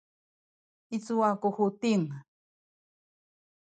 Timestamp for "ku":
1.41-1.49